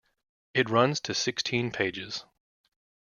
It 0.55 0.71
runs 0.71 0.99
to 1.01 1.13
sixteen 1.13 1.69
pages. 1.71 2.25